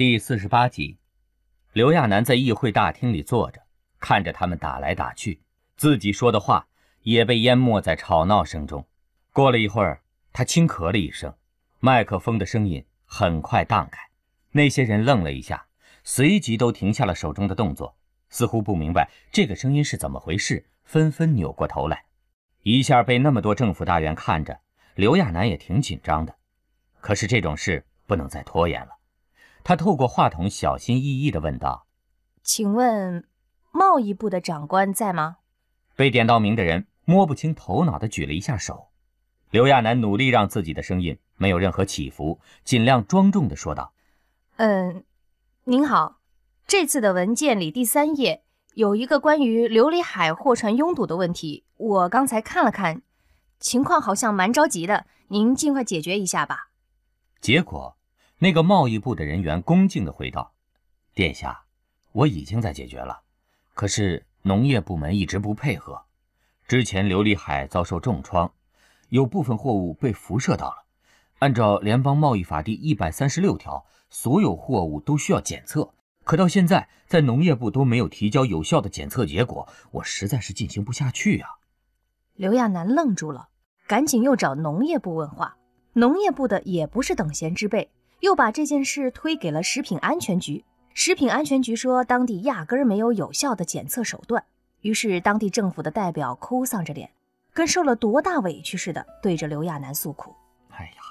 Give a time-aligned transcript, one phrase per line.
[0.00, 0.96] 第四十八集，
[1.74, 3.60] 刘亚楠在议会大厅里坐着，
[3.98, 5.42] 看着他们打来打去，
[5.76, 6.66] 自己说的话
[7.02, 8.88] 也被淹没在吵闹声中。
[9.30, 10.00] 过了一会儿，
[10.32, 11.34] 他轻咳了一声，
[11.80, 14.00] 麦克风的声音很快荡开。
[14.52, 15.66] 那些人愣了一下，
[16.02, 17.94] 随即都停下了手中的动作，
[18.30, 22.06] 似乎不明白这个声音是怎么回事，纷纷扭过头来。
[22.62, 24.60] 一下被那么多政府大员看着，
[24.94, 26.34] 刘亚楠也挺紧张的。
[27.00, 28.96] 可是这种事不能再拖延了。
[29.62, 31.86] 他透过话筒小心翼翼地问道
[32.42, 33.28] ：“请问，
[33.70, 35.36] 贸易部的长官在吗？”
[35.94, 38.88] 被点到名的人摸不清头脑地举了一下手。
[39.50, 43.92] 刘亚楠努力让自己的声音没有任何起伏，尽量庄重地说道
[44.56, 45.04] ：“嗯，
[45.64, 46.20] 您好，
[46.66, 53.02] 这次的文件里第三页有一个关于琉璃海货船拥堵的问题，我刚才看了看，
[53.58, 56.70] 情况好像蛮着急的，您尽快解决一下吧。”
[57.40, 57.99] 结果。
[58.42, 60.54] 那个贸易部的人员恭敬地回道
[61.12, 61.64] ：“殿下，
[62.12, 63.20] 我已经在解决了，
[63.74, 66.00] 可是农业部门一直不配合。
[66.66, 68.50] 之前琉璃海遭受重创，
[69.10, 70.86] 有部分货物被辐射到了。
[71.40, 75.92] 按照联邦贸易法第一百三十六条，所有货物都需要检测。
[76.24, 81.58] 可到现在，在农业部都没有提交有效的检测结果，我实在是进行不下去啊。”
[82.36, 83.50] 刘亚楠愣住了，
[83.86, 85.58] 赶紧又找农业部问话。
[85.92, 87.90] 农业部的也不是等闲之辈。
[88.20, 94.44] 又把这件事推给了食品安全局，食品安全局说当地压根儿没有有效的检测手段。
[94.82, 97.10] 于是当地政府的代表哭丧着脸，
[97.52, 100.34] 跟受了多大委屈似的，对着刘亚楠诉苦
[100.72, 101.02] ：“哎呀，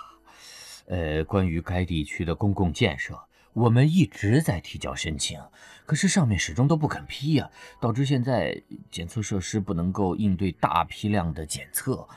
[0.87, 3.19] 呃，关于该地区的公共建设，
[3.53, 5.39] 我们一直在提交申请，
[5.85, 7.49] 可是上面始终都不肯批呀，
[7.79, 12.07] 导致现在检测设施不能够应对大批量的检测。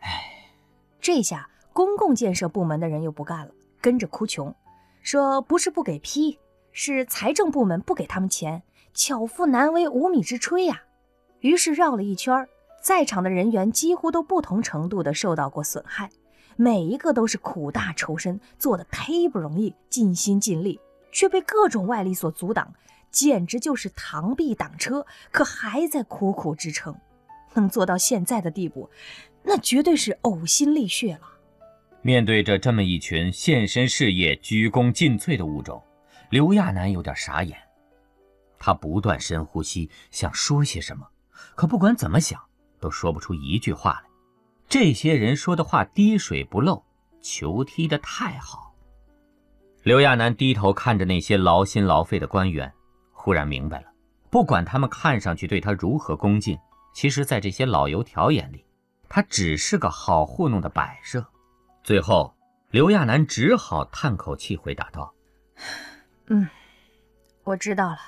[0.00, 0.50] 哎，
[1.00, 4.54] 这下公共建设部门的人又不干了。”跟着哭穷，
[5.02, 6.38] 说不是不给批，
[6.72, 8.62] 是财政部门不给他们钱，
[8.92, 10.82] 巧妇难为无米之炊呀。
[11.40, 12.48] 于是绕了一圈，
[12.82, 16.10] 在场的人员几乎都不同程度的受到过损害，
[16.56, 20.80] 每一个都是苦大仇深，做的忒不容易，尽心尽力，
[21.12, 22.74] 却被各种外力所阻挡，
[23.10, 26.94] 简直就是螳臂挡车，可还在苦苦支撑，
[27.54, 28.90] 能做到现在的地步，
[29.44, 31.37] 那绝对是呕心沥血了。
[32.08, 35.84] 面对着这么一群献身事业、鞠躬尽瘁的物种，
[36.30, 37.54] 刘亚楠有点傻眼。
[38.58, 41.06] 他不断深呼吸，想说些什么，
[41.54, 42.40] 可不管怎么想，
[42.80, 44.08] 都说不出一句话来。
[44.70, 46.82] 这些人说的话滴水不漏，
[47.20, 48.74] 球踢得太好。
[49.82, 52.72] 刘亚楠低头看着那些劳心劳肺的官员，
[53.12, 53.88] 忽然明白了：
[54.30, 56.58] 不管他们看上去对他如何恭敬，
[56.94, 58.64] 其实，在这些老油条眼里，
[59.10, 61.22] 他只是个好糊弄的摆设。
[61.82, 62.34] 最后，
[62.70, 65.14] 刘亚楠只好叹口气，回答道
[66.28, 66.48] ：“嗯，
[67.44, 67.98] 我知道了。”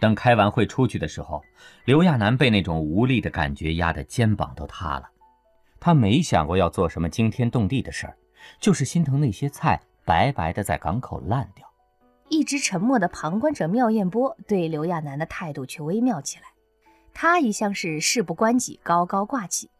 [0.00, 1.42] 等开完会出去的时候，
[1.84, 5.08] 刘亚楠被那种无力的感觉压得肩膀都塌了。
[5.78, 8.16] 他没想过要做什么惊天动地的事儿，
[8.58, 11.68] 就是心疼那些菜白白的在港口烂掉。
[12.28, 16.44] 一直沉默的旁观者妙艳波对刘亚楠的态度却微妙起来。
[17.12, 19.70] 他一向是事不关己，高高挂起。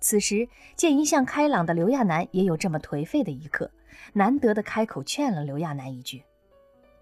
[0.00, 3.70] 此时见一向开朗的刘亚楠也有这么颓废的一刻，
[4.12, 6.22] 难得的开口劝了刘亚楠一句：“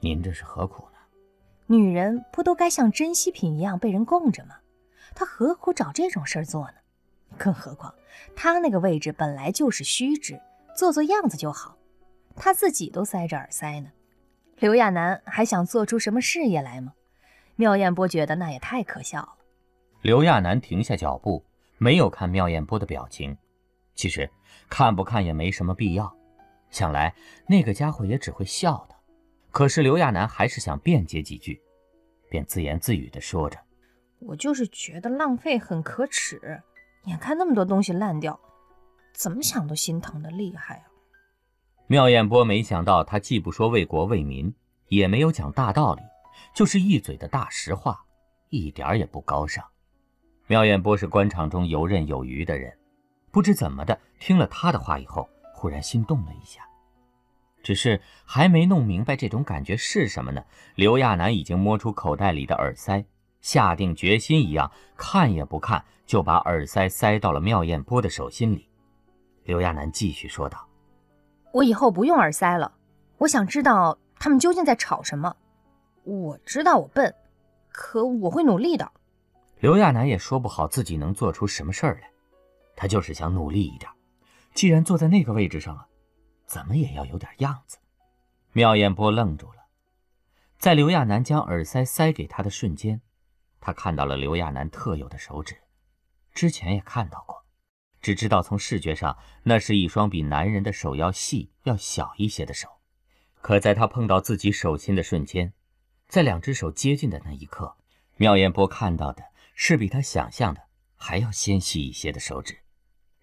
[0.01, 0.99] 您这是何苦呢？
[1.67, 4.57] 女人不都该像珍稀品一样被人供着吗？
[5.15, 6.75] 她何苦找这种事儿做呢？
[7.37, 7.95] 更何况
[8.34, 10.41] 她那个位置本来就是虚职，
[10.75, 11.77] 做做样子就好。
[12.34, 13.91] 她自己都塞着耳塞呢，
[14.59, 16.95] 刘亚楠还想做出什么事业来吗？
[17.57, 19.34] 妙艳波觉得那也太可笑了。
[20.03, 21.45] 刘亚楠停下脚步。
[21.79, 23.37] 没有看妙艳波的表情，
[23.95, 24.31] 其实
[24.69, 26.15] 看不看也没什么必要。
[26.71, 27.15] 想来
[27.47, 28.97] 那个家伙也只会笑的。
[29.51, 31.63] 可是刘亚楠还是想辩解几句，
[32.29, 33.59] 便自言自语地说着
[34.21, 36.63] ：“我就是觉得浪费很可耻，
[37.05, 38.39] 眼看那么多东西烂掉，
[39.15, 40.85] 怎么想都心疼的厉害啊。”
[41.89, 44.53] 妙艳波没想到他既不说为国为民，
[44.89, 46.03] 也没有讲大道理，
[46.55, 48.05] 就是一嘴的大实话，
[48.51, 49.65] 一点也不高尚。
[50.48, 52.72] 妙艳波是官场中游刃有余的人，
[53.33, 56.63] 不知怎么的，听了他的话以后，忽然心动了一下。
[57.65, 60.45] 只是还没弄明白这种感觉是什么呢，
[60.77, 63.04] 刘亚楠已经摸出口袋里的耳塞，
[63.41, 68.69] 下定决心一样，看也不看就把耳塞塞到了妙艳波的手心里。
[69.43, 70.65] 刘亚楠继续说道
[71.53, 72.72] ：“我以后不用耳塞了，
[73.19, 75.34] 我想知道他们究竟在吵什么。
[76.04, 77.13] 我知道我笨，
[77.69, 78.89] 可我会努力的。”
[79.59, 82.11] 刘亚楠也说不好自己能做出什么事儿来，
[82.77, 83.91] 他就是想努力一点。
[84.55, 85.87] 既然坐在那个位置上了，
[86.47, 87.79] 怎么也要有点样子。
[88.53, 89.67] 妙艳波愣住了，
[90.59, 93.01] 在刘亚楠将耳塞塞给他的瞬间，
[93.61, 95.57] 他看到了刘亚楠特有的手指，
[96.35, 97.45] 之前也看到过，
[98.01, 102.69] 只知道从视觉上那是一双比男人的手要细、要小一些的手。
[103.41, 105.53] 可在他碰到自己手心的瞬间，
[106.09, 107.77] 在两只手接近的那一刻，
[108.17, 109.23] 妙艳波看到的
[109.59, 110.61] 是比他想象的
[110.97, 112.59] 还要纤细一些的手指，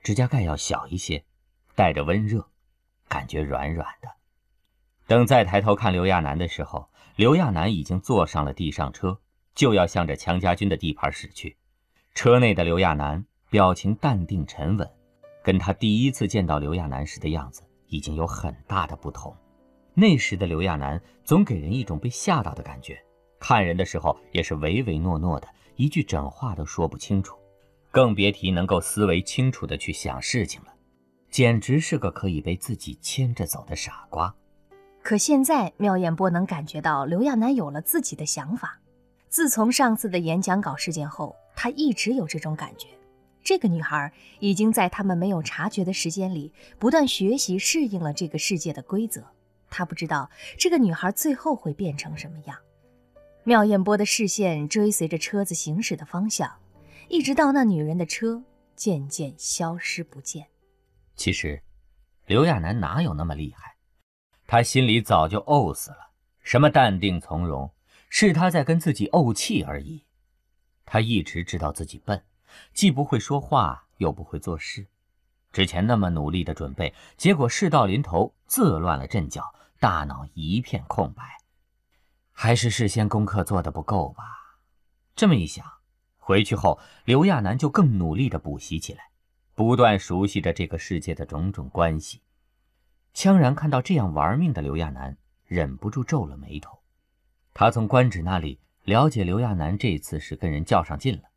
[0.01, 1.23] 指甲盖要小一些，
[1.75, 2.49] 带着温热，
[3.07, 4.09] 感觉软软的。
[5.05, 9.19] 等再抬头看刘亚楠的时候，刘亚楠已经坐上了地上车，
[9.53, 11.55] 就要向着强家军的地盘驶去。
[12.15, 14.89] 车内的刘亚楠表情淡定沉稳，
[15.43, 19.37] 跟他第一次见到刘亚楠时的样子已经有很大的不同。
[19.93, 22.99] 那时的刘亚楠总给人一种被吓到的感觉，
[23.39, 27.37] 看人的时候也是唯唯诺诺的，一句整话都说不清楚，
[27.91, 30.73] 更别提能够思维清楚的去想事情了，
[31.29, 34.33] 简直是个可以被自己牵着走的傻瓜。
[35.01, 38.79] 可现在妙艳波能感觉到刘亚楠有了自己的想法。
[39.27, 42.87] 自从上次的演讲稿事件后，他一直有这种感觉。
[43.43, 49.25] 这个女孩已经在他们没有察觉的时间里，不断学习适应了这个世界的规则。
[49.69, 52.55] 他不知道这个女孩最后会变成什么样。
[53.45, 56.59] 妙艳波的视线追随着车子行驶的方向，
[57.09, 58.43] 一直到那女人的车
[58.75, 60.47] 渐渐消失不见。
[61.15, 61.61] 其实，
[62.25, 63.75] 刘亚楠哪有那么厉害？
[64.47, 66.11] 他心里早就怄死了。
[66.41, 67.71] 什么淡定从容，
[68.09, 70.03] 是他在跟自己怄气而已。
[70.85, 72.23] 他一直知道自己笨，
[72.73, 74.87] 既不会说话，又不会做事。
[75.51, 79.53] 之前那么努力的准备，结果事到临头，自乱了阵脚。
[79.79, 81.23] 大脑一片空白，
[82.33, 84.23] 还是事先功课做的不够吧？
[85.15, 85.65] 这么一想，
[86.17, 89.11] 回去后刘亚楠就更努力的补习起来，
[89.55, 92.21] 不断熟悉着这个世界的种种关系。
[93.13, 95.15] 羌然看到这样玩命的刘亚楠，
[95.45, 96.79] 忍不住皱了眉头。
[97.53, 101.29] 他从官职那里了解刘亚楠这次是跟人较上劲了。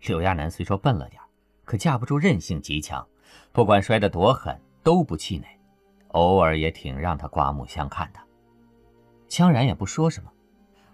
[0.00, 1.22] 刘亚楠虽说笨了点，
[1.64, 3.06] 可架不住韧性极强，
[3.52, 5.46] 不管摔得多狠都不气馁。
[6.08, 8.20] 偶尔也挺让他刮目相看的。
[9.32, 10.30] 羌然也不说什么，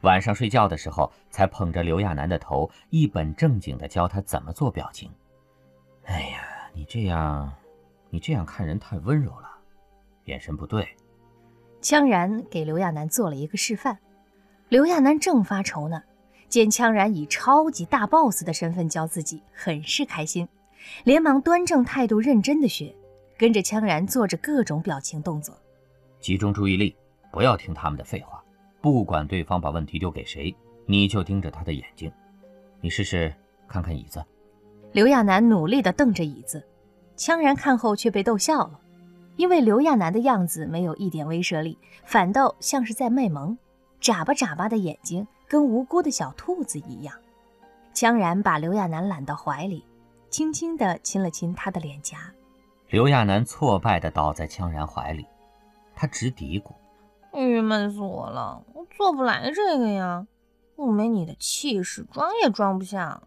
[0.03, 5.11] 晚上睡觉的时候才捧着刘亚楠的头，一本正经的教他怎么做表情。
[6.05, 7.53] 哎呀，你这样，
[8.11, 9.51] 你这样看人太温柔了，
[10.27, 10.87] 眼神不对。
[11.83, 13.99] 羌然给刘亚楠做了一个示范。
[14.69, 16.01] 刘亚楠正发愁呢，
[16.49, 20.49] 见羌然以超级大 boss 的身份教自己，很是开心，
[21.03, 22.95] 连忙端正态度，认真的学。
[23.37, 25.57] 跟着羌然做着各种表情动作，
[26.21, 26.95] 集中注意力，
[27.31, 28.43] 不要听他们的废话。
[28.81, 30.55] 不管对方把问题丢给谁，
[30.87, 32.11] 你就盯着他的眼睛。
[32.81, 33.35] 你试试
[33.67, 34.25] 看看椅子。
[34.93, 36.65] 刘亚楠努力地瞪着椅子，
[37.17, 38.81] 羌然看后却被逗笑了，
[39.37, 43.59] 因为刘亚楠的样子没有一点威慑力，反倒像是在卖萌，
[44.01, 47.15] 眨巴眨巴的眼睛跟无辜的小兔子一样。
[47.93, 49.85] 羌然把刘亚楠揽到怀里，
[50.31, 52.33] 轻轻地亲了亲他的脸颊。
[52.89, 55.27] 刘亚楠挫败地倒在羌然怀里，
[55.97, 56.71] 他直嘀咕
[57.35, 60.27] ：“郁闷死我了，我做不来这个呀，
[60.77, 63.23] 我没你的气势，装也装不下。”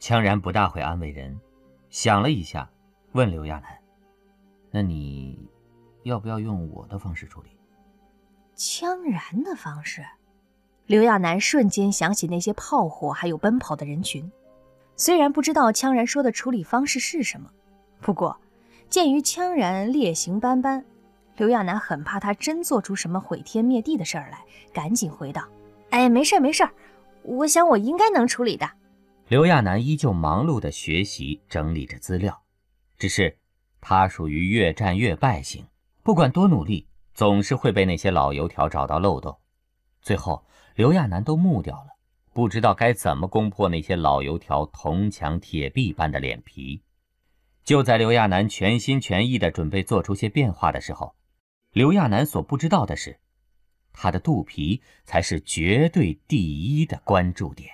[0.00, 1.38] 羌然不大会安慰人，
[1.88, 2.70] 想了一下，
[3.12, 3.78] 问刘亚楠
[4.70, 5.48] ：“那你
[6.02, 7.50] 要不要用我的方式处理？”
[8.56, 10.04] 羌然的方式，
[10.86, 14.30] 刘亚楠瞬间想起那些炮火，还有奔跑的人群。
[14.96, 17.50] 虽然不知道羌然说的处理方式是什么，
[18.00, 18.36] 不过。
[18.88, 20.84] 鉴于羌然劣行斑斑，
[21.40, 24.44] 刘亚楠很怕他真做出什么毁天灭地的事儿来，
[24.74, 25.42] 赶紧回道
[25.88, 26.68] ：“哎，没事没事，
[27.22, 28.70] 我想我应该能处理的。”
[29.28, 32.42] 刘亚楠依旧忙碌的学习整理着资料，
[32.98, 33.38] 只是
[33.80, 35.64] 他属于越战越败型，
[36.02, 39.38] 不管多努力，总是会被那些老油条找到漏洞，
[40.02, 40.44] 最后
[40.74, 41.96] 刘亚楠都木掉了，
[42.34, 46.82] 不知道该怎么攻破那些老油条铜墙铁壁般的脸皮。
[47.64, 51.14] 就在刘亚楠全心全意地准备做出些变化的时候，
[51.72, 53.20] 刘亚楠所不知道的是，
[53.92, 57.70] 他的肚皮才是绝对第一的关注点。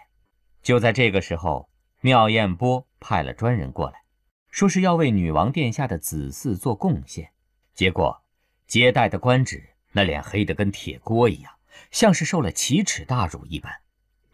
[0.62, 1.70] 就在这个时候，
[2.02, 4.02] 妙艳波派了专人过来，
[4.50, 7.30] 说是要为女王殿下的子嗣做贡献。
[7.72, 8.22] 结果，
[8.66, 11.52] 接待的官职那脸黑得跟铁锅一样，
[11.90, 13.72] 像是受了奇耻大辱一般。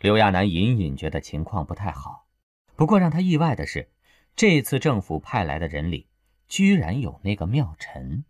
[0.00, 2.26] 刘亚楠隐隐觉得情况不太好。
[2.74, 3.90] 不过让他意外的是。
[4.34, 6.08] 这次政府派来的人里，
[6.48, 8.24] 居然有那个妙晨。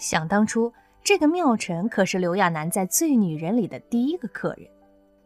[0.00, 0.72] 想当初，
[1.04, 4.66] 这个妙晨可是刘亚楠在醉女人里的第一个客人。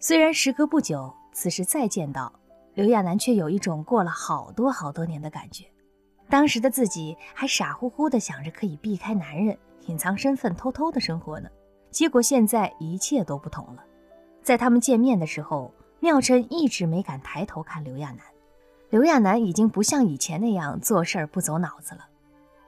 [0.01, 2.33] 虽然时隔不久，此时再见到
[2.75, 5.65] 刘亚楠，却有一种过了好多好多年的感觉。
[6.29, 11.49] 当时的自己还傻乎乎的想着可以避开男人，隐藏身份，偷偷的生活呢。
[11.93, 13.85] 结果现在一切都不同了。
[14.43, 18.19] 在他们见面的时候，妙晨一直没敢抬头看刘亚楠。
[18.91, 22.09] 刘亚楠已经不像以前那样做事儿不走脑子了。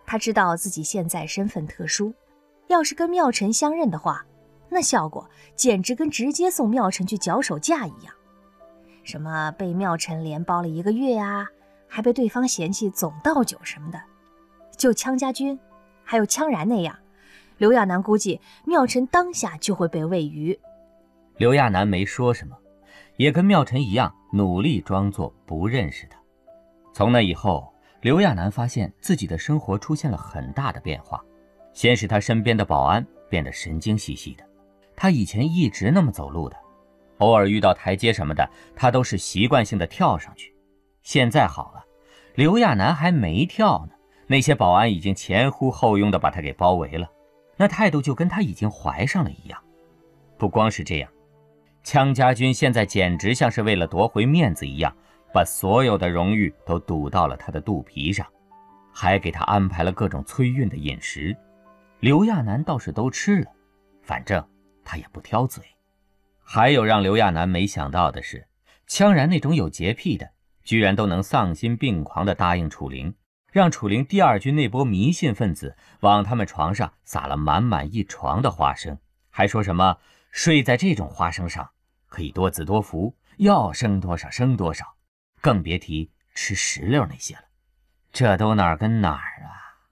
[0.06, 2.14] 他知道自己现在身份特殊，
[2.68, 4.24] 要是跟妙晨相认的话，
[4.68, 8.14] 那效果简直跟直接送妙晨去脚手架一样。
[9.02, 11.46] 什么被妙晨连包了一个月呀，
[11.88, 14.00] 还被对方嫌弃总倒酒什么的。
[14.76, 15.58] 就羌家军，
[16.04, 16.96] 还有羌然那样，
[17.58, 20.58] 刘亚楠估计妙晨当下就会被喂鱼。
[21.36, 22.56] 刘亚楠没说什么，
[23.16, 26.18] 也跟妙晨一样努力装作不认识他。
[26.92, 27.72] 从那以后。
[28.06, 31.20] 刘亚楠发现自己的生活出现了很大的变化，
[31.72, 34.44] 先是他身边的保安变得神经兮兮的，
[34.94, 36.56] 他以前一直那么走路的，
[37.18, 40.54] 偶尔遇到台阶什么的，他都是习惯性的跳上去。
[41.02, 41.84] 现在好了，
[42.36, 43.94] 刘亚楠还没跳呢，
[44.28, 47.10] 那些保安已经前呼后拥的把他给包围了，
[47.56, 49.60] 那态度就跟他已经怀上了一样。
[50.38, 51.10] 不光是这样，
[51.82, 54.96] 羌家军现在简直像是为了夺回面子一样。
[55.36, 58.26] 把所有的荣誉都赌到了他的肚皮上，
[58.90, 61.36] 还给他安排了各种催孕的饮食。
[62.00, 63.50] 刘亚楠倒是都吃了，
[64.00, 64.42] 反正
[64.82, 65.62] 他也不挑嘴。
[66.42, 68.48] 还有让刘亚楠没想到的是，
[68.88, 70.26] 羌然那种有洁癖的，
[70.64, 73.14] 居然都能丧心病狂地答应楚灵，
[73.52, 78.96] 让楚灵第二军那波迷信分子往他们床上撒了满满一床的花生，
[79.28, 79.98] 还说什么
[80.30, 81.68] 睡在这种花生上
[82.08, 84.95] 可以多子多福，要生多少生多少。
[85.46, 87.44] 更别提吃石榴那些了，
[88.10, 89.86] 这都哪儿跟哪儿啊？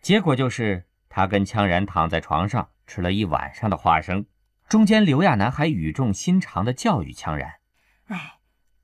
[0.00, 4.26] 结果就是他跟羌然躺在床上吃了一晚上的花生，
[4.68, 7.60] 中间刘亚楠还语重心长地教育羌然
[8.10, 8.40] ：“哎，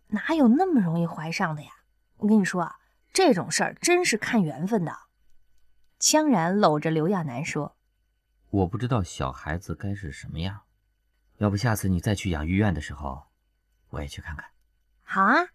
[0.07, 1.73] 哪有那么容易怀上的呀？
[2.19, 2.77] 我跟你说啊，
[3.13, 4.97] 这种事儿真是看缘分的。”
[5.99, 7.77] 羌然搂着刘亚楠说
[8.51, 10.61] ：“我不知道小孩子该是什么样，
[11.39, 13.25] 要不下次你再去养育院的时候，
[13.89, 14.49] 我也去看看。”
[15.03, 15.49] 好啊。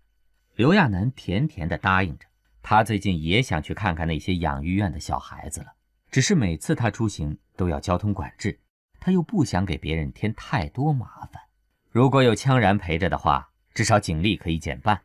[0.60, 2.25] 刘亚楠甜甜地答应着，
[2.62, 5.68] 他最近也想去看看那些养育院的小孩子了。
[6.12, 8.60] 只是每次他出行都要交通管制，
[9.00, 11.42] 他又不想给别人添太多麻烦。
[11.89, 15.00] 如果有羌然陪着的话，至少警力可以减半。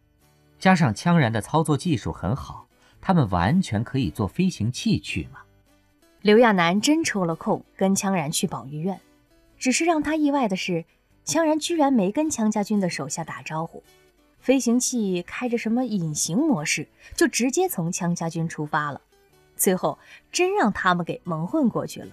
[0.59, 2.67] 加上羌然的操作技术很好，
[3.01, 5.39] 他们完全可以坐飞行器去嘛。
[6.23, 9.01] 刘亚楠真抽了空跟羌然去保育院，
[9.57, 10.85] 只是让他意外的是，
[11.25, 13.85] 羌然居然没跟羌家军的手下打招呼。
[14.45, 16.87] 飞行器开着什么隐形模式，
[17.17, 19.01] 就直接从羌家军出发了。
[19.57, 19.99] 最后
[20.31, 22.09] 真让他们给蒙混过去了。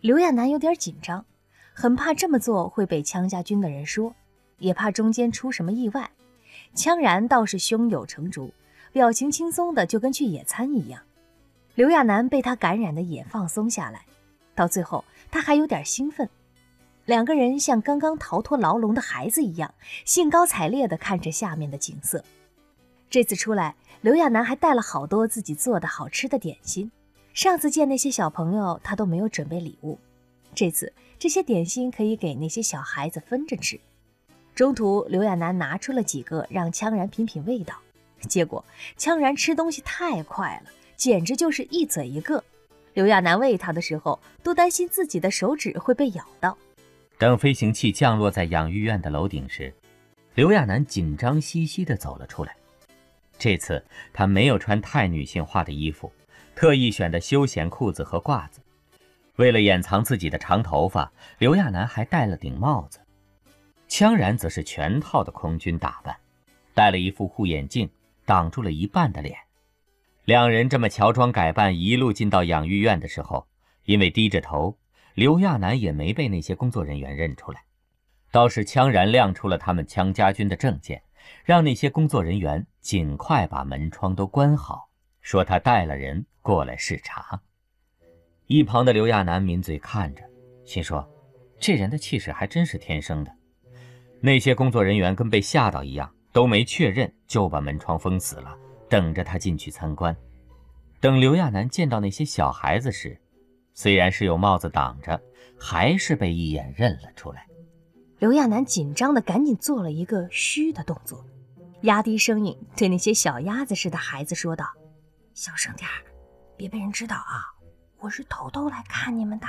[0.00, 1.26] 刘亚楠有点紧张，
[1.74, 4.14] 很怕这么做会被羌家军的人说，
[4.56, 6.10] 也怕中间出什么意外。
[6.74, 8.54] 羌然倒是胸有成竹，
[8.90, 11.02] 表情轻松的就跟去野餐一样。
[11.74, 14.06] 刘亚楠被他感染的也放松下来，
[14.54, 16.26] 到最后他还有点兴奋。
[17.04, 22.24] 两个人像刚刚逃脱牢笼的孩子一样，兴高采烈地看着下面的景色。
[23.10, 26.90] 这次出来，刘亚楠还带了好多自己做的好吃的点心。
[27.34, 29.98] 上次见那些小朋友，他都没有准备礼物，
[30.54, 33.80] 这次这些点心可以给那些小孩子分着吃。
[34.54, 37.74] 中途，刘亚楠拿出了几个让羌然品品味道，
[38.28, 38.64] 结果
[38.96, 42.44] 羌然吃东西太快了，简直就是一嘴一个。
[42.94, 46.56] 刘亚楠喂他的时候，都担心自己的手指会被咬到。
[47.22, 49.72] 等飞行器降落在养育院的楼顶时，
[50.34, 52.52] 刘亚楠紧张兮兮地走了出来。
[53.38, 53.80] 这次
[54.12, 56.12] 他没有穿太女性化的衣服，
[56.56, 58.60] 特意选的休闲裤子和褂子。
[59.36, 62.98] 为了掩藏自己的长头发，刘亚楠还戴了顶帽子。
[63.88, 66.16] 羌然则是全套的空军打扮，
[66.74, 67.88] 戴了一副护眼镜，
[68.26, 69.38] 挡住了一半的脸。
[70.24, 73.46] 两人这么乔装改扮一路进到养育院的时候，
[73.84, 74.76] 因为低着头。
[75.14, 77.62] 刘亚楠也没被那些工作人员认出来，
[78.30, 81.02] 倒是羌然亮出了他们羌家军的证件，
[81.44, 84.88] 让那些工作人员尽快把门窗都关好，
[85.20, 87.40] 说他带了人过来视察。
[88.46, 90.22] 一旁的刘亚楠抿嘴看着，
[90.64, 91.08] 心说：
[91.58, 93.32] 这人的气势还真是天生的。
[94.20, 98.56] 那些工作人员跟被吓到一样，都没确认就把门窗封死了，
[98.88, 100.16] 等着他进去参观。
[101.00, 103.20] 等刘亚楠见到那些小孩子时，
[103.74, 105.20] 虽然是有帽子挡着，
[105.58, 107.46] 还是被一眼认了出来。
[108.18, 111.24] 刘亚楠紧张的赶紧做了一个嘘的动作，
[111.82, 114.66] 压低声音对那些小鸭子似的孩子说道
[115.34, 116.06] ：“小声点儿，
[116.56, 117.50] 别被人知道啊！
[117.98, 119.46] 我是偷偷来看你们的。”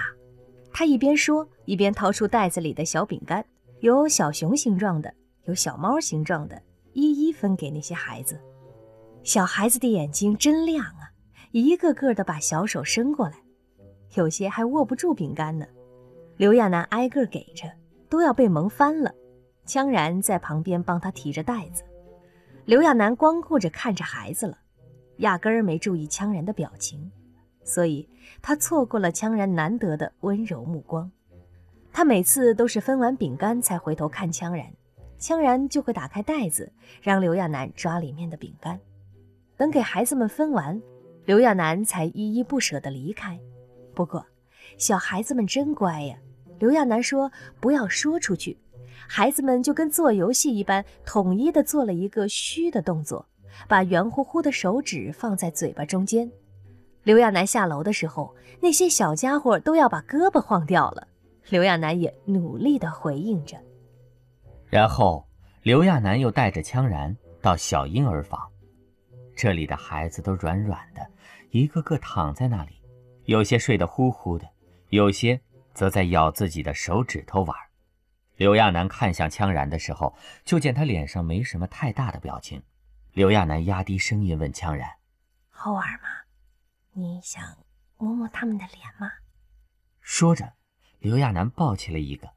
[0.74, 3.46] 他一边说，一边掏出袋子里的小饼干，
[3.82, 5.13] 有小熊形状的，
[5.44, 6.60] 有小猫形状的，
[6.94, 8.42] 一一分给那些孩子。
[9.24, 11.13] 小孩子的眼睛真亮啊，
[11.51, 13.38] 一个个的把小手伸过来。
[14.15, 15.65] 有些还握不住饼干呢，
[16.38, 17.72] 刘亚楠挨个给着，
[18.10, 19.13] 都要被萌翻了。
[19.65, 21.84] 羌然在旁边帮他提着袋子。
[22.65, 24.58] 刘亚楠光顾着看着孩子了，
[25.17, 27.12] 压根儿没注意羌然的表情，
[27.63, 28.08] 所以
[28.41, 31.10] 他错过了羌然难得的温柔目光。
[31.91, 34.65] 他每次都是分完饼干才回头看羌然，
[35.20, 38.79] 羌然就会打开袋子，让刘亚楠抓里面的饼干。
[39.55, 40.82] 等给孩子们分完，
[41.25, 43.39] 刘亚楠才依依不舍地离开。
[43.93, 44.25] 不过，
[44.77, 46.17] 小孩子们真乖呀。
[46.59, 48.57] 刘亚楠说：“不要说出去。”
[49.07, 53.25] 孩子们就跟做游戏一般，统一的做了一个嘘的动作，
[53.67, 56.31] 把圆乎乎的手指放在嘴巴中间。
[57.03, 61.07] 刘亚楠下楼的时候，那些小家伙都要把胳膊晃掉了。
[61.50, 63.57] 刘亚楠也努力的回应着。
[64.69, 65.27] 然后，
[65.63, 68.39] 刘亚楠又带着羌然到小婴儿房，
[69.35, 71.05] 这里的孩子都软软的，
[71.51, 72.71] 一个个躺在那里，
[73.25, 74.50] 有些睡得呼呼的，
[74.89, 75.39] 有些
[75.74, 77.58] 则在咬自己的手指头玩。
[78.36, 82.62] 刘亚楠看向羌然的时候，就见他脸上没什么太大的表情。
[83.13, 84.89] 刘亚楠压低声音问羌然
[85.50, 86.08] ：“好玩吗？
[86.94, 87.42] 你想
[87.98, 89.12] 摸摸他们的脸吗？”
[90.01, 90.53] 说着，
[91.00, 92.30] 刘亚楠抱起了一个，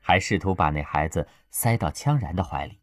[0.00, 2.80] 还试图把那孩子塞到羌然的怀里。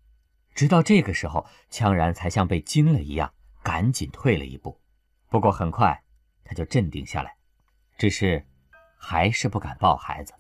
[0.54, 4.80] 直到这个时候，羌然才像被惊了一样，赶紧退了一步。
[5.28, 6.04] 不过很快
[6.44, 7.36] 他就镇定下来，
[8.00, 8.41] 只是
[8.98, 10.34] 还是不敢抱孩子。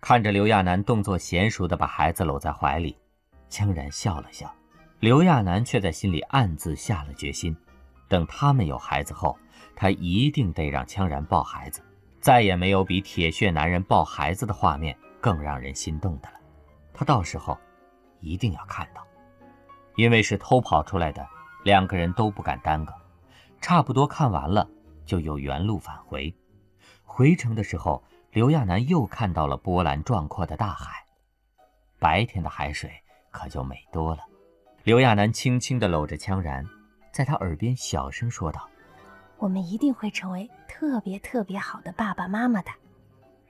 [0.00, 2.96] 看着刘亚楠动作娴熟地把孩子搂在怀里，
[3.50, 4.48] 羌然笑了笑。
[5.00, 7.56] 刘亚楠却在心里暗自下了决心：
[8.06, 9.36] 等他们有孩子后，
[9.74, 11.82] 他一定得让羌然抱孩子。
[12.20, 16.38] 再也没有比铁血男人抱孩子的画面更让人心动的了。
[16.94, 17.58] 他到时候
[18.20, 19.04] 一定要看到。
[19.96, 21.26] 因为是偷跑出来的，
[21.64, 22.94] 两个人都不敢耽搁。
[23.60, 24.68] 差不多看完了，
[25.04, 26.32] 就有原路返回。
[27.04, 28.02] 回程的时候。
[28.32, 31.04] 刘亚楠又看到了波澜壮阔的大海，
[31.98, 32.90] 白天的海水
[33.30, 34.22] 可就美多了。
[34.84, 36.66] 刘亚楠轻轻地搂着羌然，
[37.12, 38.66] 在他耳边小声说道
[39.36, 42.70] ：“我们一定会成为特别特别好的爸爸妈妈的。”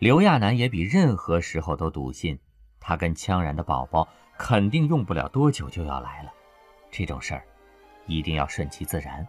[0.00, 2.36] 刘亚楠也比任何时候都笃信，
[2.80, 6.32] 他跟羌然的宝宝肯定用不了多久就要来了。
[6.90, 7.44] 这种事儿
[8.06, 9.24] 一定要顺其自然，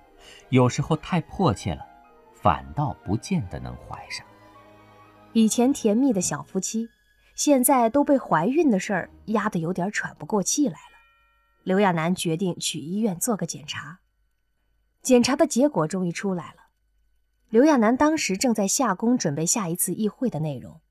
[0.50, 1.86] 有时候太迫切了，
[2.44, 4.26] 反倒不见得能怀上。
[5.32, 6.90] 以前甜蜜的小夫妻，
[7.36, 10.98] 现在都被怀孕的事儿压得有点喘不过气来了。
[11.64, 14.00] 刘亚楠决定去医院做个检查。
[15.02, 16.68] 检查的结果终于出来了。
[17.50, 20.82] 刘亚楠当时正在下工准备下一次议会的内容，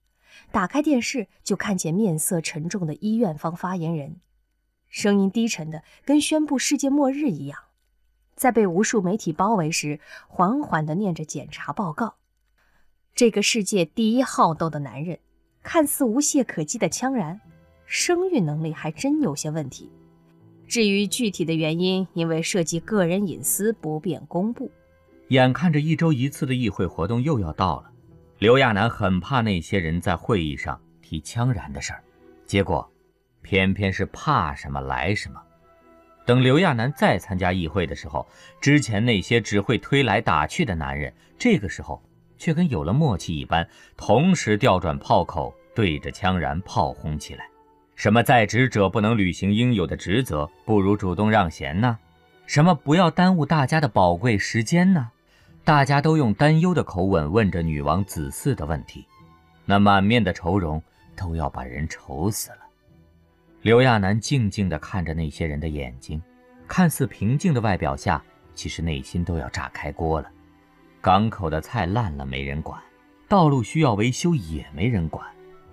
[0.51, 4.21] 打开电视就看见面色沉重的医院方发言人，
[4.89, 7.59] 声音低沉的跟宣布世界末日一样，
[8.35, 12.15] 在被无数媒体包围时，缓缓地念着检查报告。
[13.15, 15.19] 这个世界第一好斗的男人，
[15.63, 17.41] 看似无懈可击的羌然，
[17.85, 19.91] 生育能力还真有些问题。
[20.67, 24.71] 至于具体的原因，因为涉及个人隐私，不便公布。
[25.29, 27.91] 眼看着一周一次的议会活动又要到了，
[28.39, 32.03] 刘亚楠很怕那些人在会议上提羌然的事儿，
[32.47, 32.91] 结果
[33.43, 35.39] 偏偏是怕什么来什么。
[36.25, 38.27] 等刘亚楠再参加议会的时候，
[38.61, 42.03] 之前那些只会推来打去的男人，这个时候。
[42.39, 43.65] 却跟有了默契一般，
[43.97, 47.47] 同时调转炮口，对着羌然炮轰起来。
[47.95, 51.97] 什么在职者不能履行应有的职责，不如主动让贤呢？
[52.47, 55.09] 什么不要耽误大家的宝贵时间呢？
[55.63, 59.07] 大家都用担忧的口吻问着女王子嗣的问题，
[59.65, 60.83] 那满面的愁容
[61.15, 62.59] 都要把人愁死了。
[63.63, 66.21] 刘亚楠静静地看着那些人的眼睛，
[66.67, 68.21] 看似平静的外表下，
[68.55, 70.29] 其实内心都要炸开锅了。
[71.01, 72.83] 港口的菜烂了没人管，
[73.29, 75.25] 道路需要维修也没人管，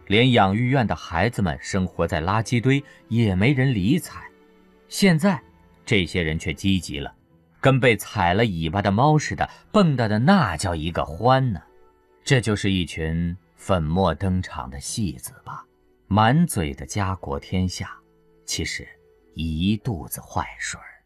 [0.05, 4.21] 连养育院的孩子们生活在垃圾堆也没人理睬。
[4.87, 5.41] 现在，
[5.83, 7.11] 这些人却积极了，
[7.59, 11.59] 跟被踩了尾巴的猫似的，蹦跶的那叫一个欢呢。
[12.23, 15.65] 这就是一群粉墨登场的戏子吧？
[16.11, 17.95] 满嘴的家国天下，
[18.43, 18.87] 其实
[19.35, 20.98] 一肚子坏水儿。